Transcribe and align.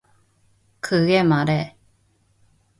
크게 0.79 1.21
말해! 1.21 1.77